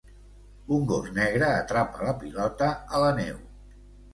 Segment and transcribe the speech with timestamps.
[0.77, 3.39] Un gos negre atrapa la pilota a la neu.